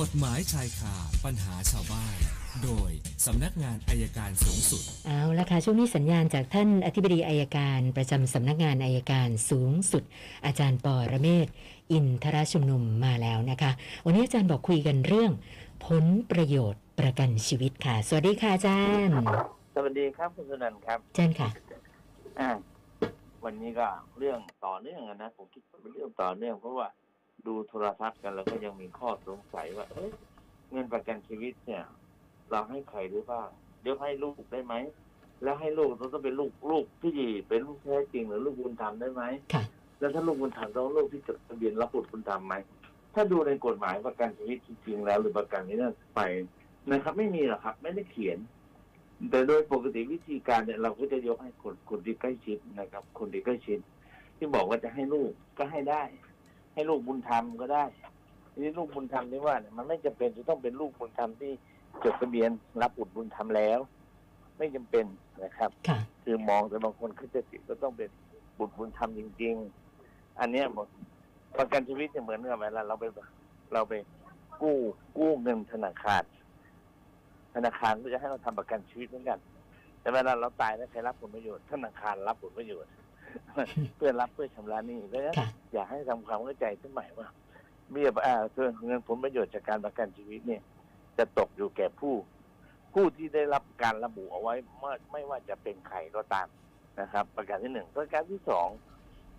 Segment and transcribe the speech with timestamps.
[0.00, 0.94] กฎหมายชายคา
[1.24, 2.16] ปัญหาชาวบ้าน
[2.64, 2.90] โดย
[3.26, 10.02] สำนักงานอายการสูงสุด เอาละค่ะช่วงนี้สัญญาณจากท่านอธิบดีอายการประจำสำนักงานอายการสูงสุด
[10.46, 11.46] อาจารย์ปอระเมศ
[11.92, 13.70] อินทรชุมนุมมาแล้วนะคะ
[14.04, 15.32] วันนี้อาจารย์บอกคุยกันเรื่อง
[15.86, 19.16] ผลประโยชน์ประกันชีวิตค่ะ สวัสดีค่ะอาจารย์
[19.74, 21.48] สวัสดีครับคุณสนันท์ครับเชิญค่ะ
[22.40, 22.48] อ่า
[23.44, 23.88] วันนี้ก็
[24.18, 26.88] เรื่องต่อเนื่องอะนะผมคิดว่าเป็นเรื่องต่อเนื่องเพราะว่า
[27.46, 30.12] ดูโทรทัศน์กันแล้วก็ยังมีข้อสงสัยว่าเอ้ย
[30.70, 31.84] เงินประกันชีวิตเนี่ย
[32.50, 33.44] เราให้ใครหรือเปล่า
[33.82, 34.74] เดี๋ยวให้ลูกได้ไหม
[35.42, 37.14] แล้วให้ลูกเราต้องเป็นลูกลูกที่
[37.48, 39.62] เป็นลูกแท้จริงหรือลูกบุญธรรมได้ไหมค่ะ
[39.98, 42.54] แล้วถ้าลูกบุญธรรมต้องลูกที่จดทะเบียนรับบุตรบุญธรรมไหม
[43.14, 46.20] ถ้าดูในกฎหมายประกันชีวิตจริงๆแล้ว หรือประกันนี้นั่นไป
[46.90, 48.38] นะครับ ไม่มีหรอกครับ ไม่ได้เขียน
[49.30, 53.78] แต่โดยปกติวิธีการเนี่ยเราก็จะยกให้คนคนที่ใกล้ชิดนะครับ คนที่ใกล้ชิด
[54.36, 56.02] ที่บอกว่าจะให้ลูกก็ให้ได้
[56.74, 57.84] ให้ลูกบุญธรรมก็ได้
[58.52, 61.52] ทีนี้ลูกบุญธรรมที่ว่าเนี่ยมันไม่จำเป็นจะต้องเป็นลูกบุญธรรมที่
[62.04, 62.50] จดทะเบียน
[62.82, 63.78] รับบุตรบุญธรรมแล้ว
[64.58, 65.04] ไม่จำเป็น
[65.44, 68.10] นะครับค่ะคือมองแต่บางคนเขาจะติดก็ต้องเป็น
[68.58, 69.54] บุตรบุญธรรมจริง
[69.96, 70.86] ๆ อันเนี้ยบอก
[71.58, 73.04] ประกันชีวิตเนี่ยเหมือนกับเวลาเราไป
[73.72, 73.94] เราไป
[74.62, 74.76] กู้
[75.18, 76.24] กู้เงินธนาคาร
[77.54, 79.38] ธนาคารก็จะให้เราทำประกันชีวิตเหมือนกัน
[80.00, 82.90] แต่เวลาเราตายแล้วใครรับผลประโยชน์ธนาคารรับผลประโยชน์
[83.96, 87.28] เพื่อรับเพื่อชำระหนี้เพราะฉะนั้นค่ะอยากให้ทำความเข้าใจขึ้นใหม่ว่า
[87.90, 90.62] เบี้ยอ่าคือเงินผลประโยชน์จากการประกันชีวิตเนี่ย
[91.18, 92.14] จะตกอยู่แก่ผู้
[92.94, 96.48] ผู้ที่ได้รับการระบุเอาไว้ไม่ไม่ว่าจะเป็นใครก็ตาม
[97.00, 98.68] นะครับ ประการที่หนึ่งประการที่สอง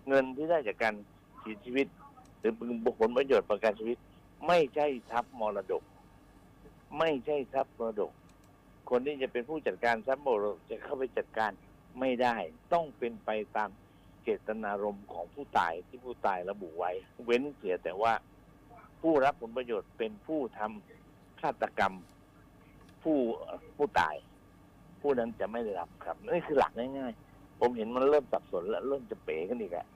[0.08, 0.94] เงินที่ได้จากการ
[1.40, 1.86] เสียชีวิต
[2.38, 2.52] หรือ
[3.00, 3.98] ผลประโยชน์ประกันชีวิต
[4.46, 5.82] ไม่ใช่ทรัพย์มรดก
[6.98, 8.12] ไม่ใช่ทรัพย์มรดก
[8.90, 11.50] คนที่จะเป็นผู้จัดการทรัพย์มรดกจะเข้าไปจัดการ
[12.00, 12.36] ไม่ได้
[12.72, 13.70] ต้องเป็นไปตาม
[14.22, 16.92] เจตนารมณ์ของผู้ตายที่ผู้ตายระบุไว้
[17.24, 18.12] เว้นเสียแต่ว่า
[19.00, 21.94] ผู้รับผลประโยชน์เป็นผู้ทำฆาตกรรม
[23.02, 23.16] ผู้
[23.76, 24.14] ผู้ตาย
[25.00, 29.86] ผู้นั้นจะไม่ได้รับครับนี่คือหลักง่ายๆ ผมเห็นมันเริ่มสับสนแล้วเริ่มจะเป๋กันอีกอะ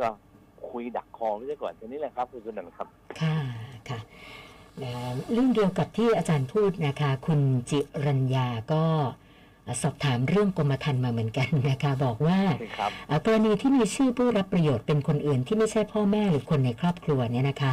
[0.00, 0.08] ก็
[0.70, 2.88] คุยดักคอไว้ก่อนทีนี้แหละครับคุณสุนันท์ครับ
[3.20, 3.36] ค่ะ
[3.88, 3.98] ค่ะ
[5.32, 7.40] เรื่องเดียวกับที่อาจารย์พูดนะคะ คุณ
[7.70, 8.82] จิรัญญาก็
[9.82, 12.38] สอบถามเรื่องกรมธรรม์มาเหมือนกันนะคะบอกว่า
[12.78, 17.72] ครับเอ่อกรณีที่มีชื่อผู้รับประโยชน์เป็นคนอื่นที่ไม่ใช่พ่อแม่หรือคนในครอบครัวเนี่ยนะคะ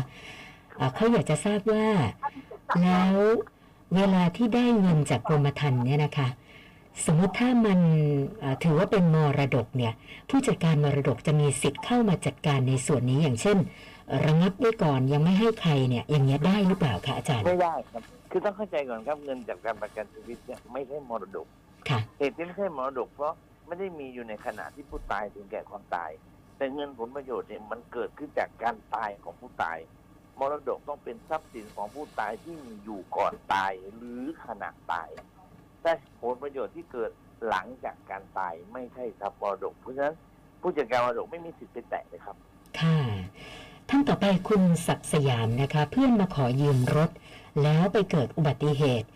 [0.78, 1.86] เอ่อเขาอยากจะทราบว่า
[2.82, 3.14] แล้ว
[3.96, 6.28] เวลาที่ได้เงินจากกรมธรรม์เนี่ยนะคะ
[7.06, 7.80] สมมุติถ้ามัน
[8.40, 9.94] เอ่อถือว่าเป็นมรดกเนี่ย
[10.30, 13.58] ผู้จัดการมรดกจะมีสิทธิ์เข้ามาจัดการในส่วนนี้อย่างเช่น
[14.26, 21.65] ระงับไว้ก่อนยังไม่ให้ใครเนี่ยอย่างเงี้ยได้หรือเปล่าคะอาจารย์ไม่ได้ครับคือต้องเข้าใจก่อนครับเงินจากการประกันชีวิตเนี่ยไม่ใช่มรดกค่ะ
[22.20, 23.34] เหตุที่ไม่ใช่มรดกเพราะ
[23.68, 26.12] ไม่ได้มีอยู่ในขณะที่ผู้ตายถึงแก่ความตาย
[26.58, 29.78] แต่เงินผลประโยชน์เนี่ยมันเกิดขึ้นจากการตายของผู้ตาย
[30.40, 35.10] มรดกต้องเป็นทรัพย์สินของผู้ตายที่มีอยู่ก่อนตายหรือขณะตาย
[35.82, 35.92] แต่
[36.22, 37.12] ผลประโยชน์ที่เกิด
[37.48, 40.16] หลังจากการตายไม่ใช่ทรัพย์มรดก เพราะฉะนั้น
[40.62, 42.36] ผู้จัดการมรดกไม่มีสิทธิ์ไปแตะเลยครับ
[42.80, 43.00] ค่ะ
[43.90, 47.10] ท่านต่อไปคุณศักดิ์สยามนะคะ เพื่อนมาขอยืมรถ
[47.64, 49.08] แล้วไปเกิดอุบัติเหตุ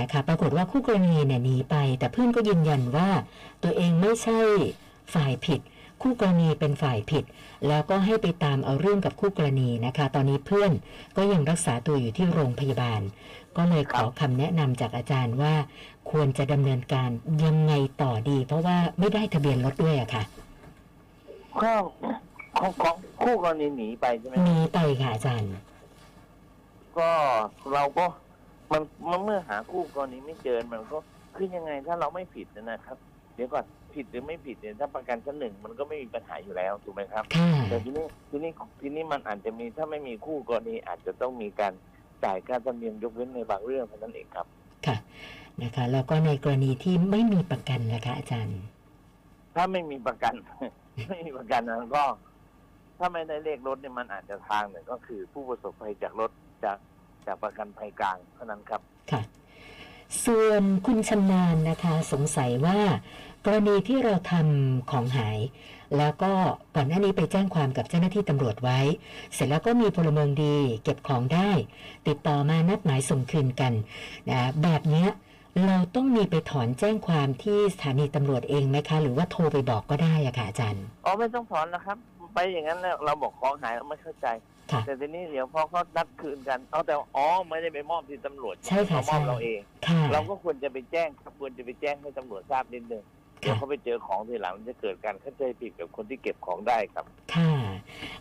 [0.00, 3.08] นะคะปรากฏว่าคู่กรณีเนี่ยหนีไป แต่เพื่อนก็ยืนยันว่า
[3.62, 4.40] ตัวเองไม่ใช่
[5.14, 5.60] ฝ่ายผิด
[6.02, 7.24] คู่กรณีเป็นฝ่ายผิด
[7.68, 10.72] แล้วก็ให้ไปตามเอาเรื่องกับคู่กรณีนะคะ ตอนนี้เพื่อน
[11.16, 13.00] ก็ยังรักษาตัวอยู่ที่โรงพยาบาล
[13.56, 15.54] ก็เลยขอคำแนะนำจากอาจารย์ว่า
[16.10, 17.10] ควรจะดำเนินการ
[17.44, 17.72] ยังไง
[18.02, 20.22] ต่อดี เพราะว่าไม่ได้ทะเบียนรถด้วยอะค่ะ
[21.62, 21.72] ก็
[22.58, 25.50] ของของคู่กรณีหนีไปใช่ไหมหนีไปค่ะอาจารย์
[26.98, 27.10] ก็
[27.72, 28.04] เราก็
[28.72, 30.98] มันมันเมื่อหาคู่กรณีไม่เจอมันก็
[31.36, 32.98] คือยังไงถ้าเราไม่ผิดนะครับ
[33.34, 33.64] เดี๋ยวก่อน
[33.94, 41.72] ผิดหรือไม่ผิดเนี่ยถ้าประกันชั้นหนึ่งมันก็ไม่มีปัญหาอยู่แล้วถูกไหมครับค่ะแต่ทีนี้ทีนี้ทีนี้มันอาจจะมีถ้าไม่มีคู่กรณีอาจจะต้องมีการ
[42.24, 44.46] จ่ายค่าธรรมเนียมยกเว้นในบางเรื่องเท่านั้นเองครับ
[44.86, 44.96] ค่ะ
[45.62, 48.60] นะคะแล้วก็ในกรณีที่ไม่มีประกันนะคะอาจารย์
[49.54, 50.34] ถ้าไม่มีประกัน
[51.10, 52.04] ไม่มีประกันนั้นก็
[52.98, 56.30] ถ้าไม่ได้เลขรถเนี่ยมันอาจจะทางหนึ่งก็คือผู้ประสบภัยจากรถ
[56.64, 56.78] จาก
[57.28, 58.80] จากประกันภัยกลางเท่านั้นครับ
[59.12, 59.22] ค่ะ
[60.24, 62.80] ส่วนคุณชำนาญนะคะ สงสัยว่า
[63.44, 65.38] กรณีที่เราทำของหาย
[65.98, 66.32] แล้วก็
[66.74, 68.78] ก่อนหน้านี้ไปแจ้งความกับเจ้าหน้าที่ตำรวจไว้
[69.34, 71.50] เสร็จแล้วก็มีพลเมืองดี เก็บของได้
[72.08, 73.72] ติดต่อมานัดหมายส่งคืนกัน
[74.30, 75.08] นะแบบเนี้ย
[75.66, 81.98] เราต้องมีไปถอนแจ้งความที่สถานีตำรวจเองไหมคะ หรือว่าโทรไปบอกก็ได้อะค่ะอาจารย์ อ๋อไม่ต้องถอนนะครับ
[82.34, 84.26] ไปอย่างนั้นแล้วเราบอกของหายเราไม่เข้าใจ
[84.72, 93.04] ค่ะ แต่ทีนี้เดี๋ยวพอเขานัดคืนกันเอาแต่อ๋อไม่ได้ไปมอบที่ตำรวจใช่ค่ะเขามอบใช่เราเอง ค่ะเราก็ควรจะไปแจ้งครับควรจะไปแจ้งให้ตำรวจทราบนิดนึง
[93.40, 97.04] เดี๋ยวค่ะ เขาไปเจอของทีหลังมันจะเกิดการเข้าใจผิดกับคนที่เก็บของได้ครับ
[97.34, 97.52] ค่ะ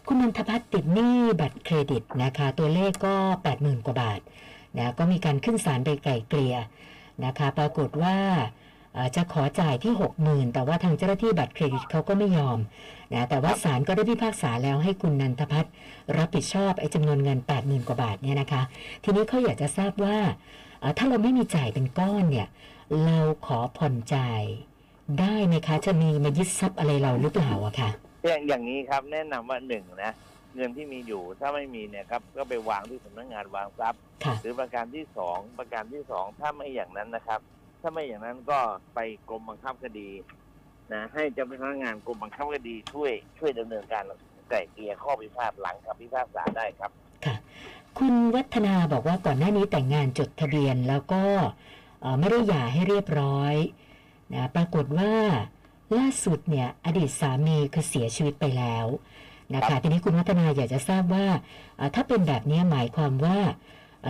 [0.06, 3.15] คุณนันทพัฒน์ติดหนี้บัตรเครดิตนะคะ ตัวเลขก็
[3.51, 4.19] 80,000 กว่าบาท
[4.77, 6.56] นะก็มีการขึ้นศาลไปไกล่เกลี่ย
[7.25, 8.66] นะคะ ปรากฏว่าเอ่อ
[9.15, 12.57] จะขอจ่ายที่ 60,000 แต่ว่าทางเจ้าหน้าที่บัตรเครดิตเขาก็ไม่ยอม
[13.13, 15.73] นะแต่ว่าศาลก็ได้พิพากษาแล้วให้คุณนันทพัฒน์
[16.17, 18.61] รับผิดชอบไอ้จำนวนเงิน 80,000 กว่าบาทเนี่ยนะคะ
[19.03, 20.17] ทีนี้เขาอยากจะทราบว่า
[20.79, 22.47] เอ่อถ้าเราไม่มีจ่ายเป็นก้อนเนี่ย
[23.05, 24.41] เราขอผ่อนจ่าย
[25.19, 27.89] ได้ไหมคะ จะมีมายึดทรัพย์อะไรเราหรือเปล่าอะค่ะ
[28.27, 30.13] อย่างอย่างนี้ครับแนะนำว่าหนึ่งนะ
[30.55, 37.39] เงินที่มีอยู่ถ้าไม่มีเนี่ยครับก็ไปวางที่สำนักงานวางทรัพย์ค่ะหรือประการที่สองประการที่สองถ้าไม่อย่างนั้นนะครับ
[37.81, 38.59] ถ้าไม่อย่างนั้นก็
[38.95, 40.09] ไปกรมบังคับคดี
[40.94, 44.03] นะให้เจ้าพนักงานกรมบังคับคดีช่วยช่วยดำเนินการ
[44.50, 46.91] ไก่เกลี่ยข้อพิพาทหลังคำพิพากษาได้ครับ
[47.25, 47.35] ค่ะ
[47.97, 51.24] คุณวัฒนาบอกว่าก่อนหน้านี้แต่งงานจดทะเบียนแล้วก็
[52.19, 53.53] ไม่ได้หย่าให้เรียบร้อย
[54.33, 55.13] นะปรากฏว่า
[55.97, 58.85] ล่าสุดเนี่ยอดีตสามีคือเสียชีวิตไปแล้ว
[59.56, 61.27] นะครัคะบทีนี้คุณวัฒนาอยากจะทราบว่า
[61.95, 63.38] ถ้าเป็นแบบนี้หมายความว่า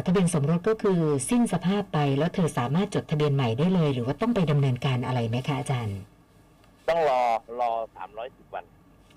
[0.05, 0.99] ทะเบียนสมรสก็คือ
[1.29, 5.99] สิ้นสภาพไปแล้วเธอสามารถจดทะเบียนใหม่ได้เลย หรือว่าต้องไปดำเนินการอะไรไหมคะอาจารย์
[6.89, 7.21] ต้องรอ
[7.59, 8.65] รอสามร้อยสิบวัน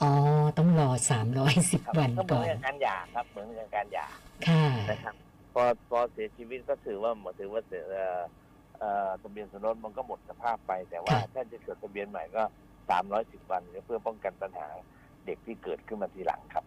[0.03, 0.13] อ๋อ
[0.59, 1.25] ต้องรอครับ
[1.93, 4.07] 310วันก็เหมืก่ออนนกับการหย่าครับเหมือนกับการหย่า
[4.49, 5.15] ค่ะนะครับ
[5.55, 8.21] พอพอเสียชีวิตก็ถือว่าหมดถือว่าเสียเอ่อ
[8.79, 12.43] เอ่อทะเบียนสมรสมันก็หมดสภาพไป แต่ว่าค่ะถ้าจะจดทะเบียนใหม่ก็
[12.91, 14.69] สามร้อยสิบวันเพื่อป้องกันปัญหา
[15.27, 16.65] เด็กที่เกิดขึ้นมาทีหลังครับ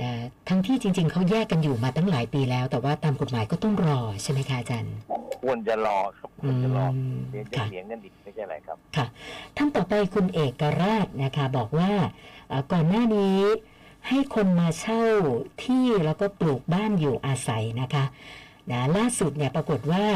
[0.00, 0.12] นะ
[0.48, 4.94] ทั้งที่จริง ๆเขาแยกกันอยู่มาตั้งหลายปีแล้ว แต่ว่าตามกฎหมายก็ต้องรอใช่ไหมคะอาจารย์
[5.42, 6.96] ควรจะรอครับคอืวรจะรอม
[7.32, 8.76] เดี๋ยวจะค่ะเถียงกันอีกไม่ใช่อะไรครับ
[9.56, 11.92] ท่านต่อไปคุณเอกราชนะคะ บอกว่า
[12.48, 13.40] เอ่อก่อนหน้านี้
[14.08, 15.04] ให้คนมาเช่า
[15.64, 18.04] ที่แล้วก็ปลูกบ้านอยู่อาศัยนะคะ
[18.70, 20.06] นะล่าสุดเนี่ยปรากฏว่า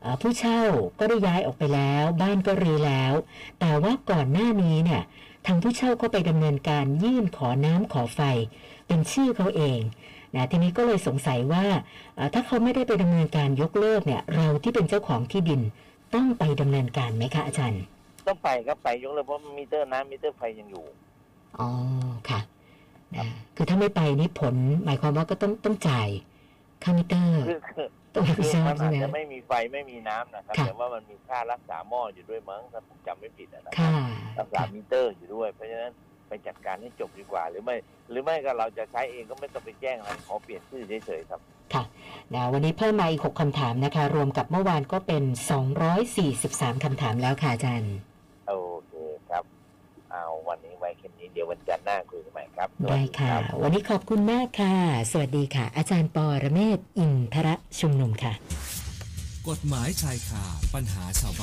[0.00, 0.62] เอ่อผู้เช่า
[0.98, 3.14] ก็ได้ย้ายออกไปแล้ว บ้านก็รื้อแล้ว
[3.60, 5.02] แต่ว่าก่อนหน้านี้เนี่ย
[5.46, 8.20] ทางผู้เช่าก็ไปดำเนินการยื่นขอน้ำขอไฟ
[8.86, 9.80] เป็นชื่อเขาเอง
[10.34, 11.64] นะทีนี้ก็เลยสงสัยว่า
[12.16, 15.60] เอ่อถ้าเขาไม่ได้ไปดำเนินการยกเลิกเนี่ยเราที่เป็นเจ้าของที่ดิน
[16.14, 17.82] ต้องไปดำเนินการไหมคะอาจารย์
[18.26, 20.84] ต้องไปครับไปยกเลยเพราะมิเตอร์น้ำมิเตอร์ไฟยังอยู่
[21.58, 21.68] อ๋อ
[22.28, 22.40] ค่ะ
[23.16, 24.54] นะคือถ้าไม่ไปนี่ผล
[24.84, 26.08] หมายความว่าก็ต้องต้องจ่าย
[26.82, 34.00] ค่ามิเตอร์คือคือ ต้องรับผิคืดอชอบมันใช่อาจไหมจะไม่มีไฟไม่มีน้ำนะครับค่ะแต่ว่ามันมีค่ารักษาหม้ออยู่ด้วยมั้งถ้าผมจำไม่ผิดอะนะครัค่ะบ
[34.38, 35.92] รักษามิเตอร์อยู่ด้วย เพราะฉะนั้น
[36.28, 37.76] ไปจัดการให้จบดีกว่าหรือไม่
[38.10, 41.40] หรือไม่ก็เราจะใช้เองก็ไม่ต้องไปแจ้งอะไรขอเปลี่ยนชื่อเฉยๆครับ
[42.34, 45.24] นะวันนี้เพิ่มมาอีก 6คำถามนะคะ รวมกับเมื่อวานก็เป็น
[46.04, 47.94] 243คำถามแล้วค่ะอาจารย์
[48.48, 48.52] โอ
[48.88, 48.94] เค
[49.30, 49.44] ครับ
[50.10, 54.74] เอาวันนี้ไว้แค่นี้ เดี๋ยววันจันทร์หน้าคุยกันใหม่ครับสวัสได้ดีค่ะรับวันนี้ขอบคุณมากค่ะ
[55.10, 58.32] สวัสดีค่ะ อาจารย์ปอระเมศวร์อินทระชุมนุมค่ะ
[59.48, 60.44] กฎหมายชายคา
[60.74, 61.40] ปัญหาชาวบ้าน